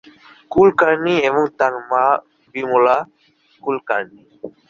[0.51, 2.05] কুলকার্নি এবং তার মা
[2.55, 2.97] বিমলা
[3.63, 4.21] কুলকার্নি।